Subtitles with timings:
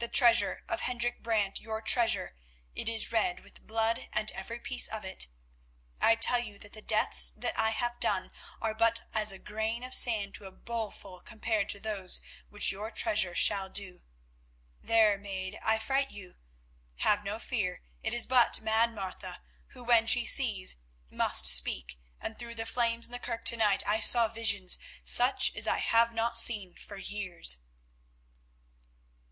[0.00, 2.34] The treasure of Hendrik Brant, your treasure,
[2.74, 5.28] it is red with blood, every piece of it.
[6.00, 9.84] I tell you that the deaths that I have done are but as a grain
[9.84, 14.02] of sand to a bowlful compared to those which your treasure shall do.
[14.82, 16.34] There, maid, I fright you.
[17.06, 20.78] Have no fear, it is but Mad Martha, who, when she sees,
[21.12, 25.54] must speak, and through the flames in the kirk to night I saw visions such
[25.54, 27.58] as I have not seen for years."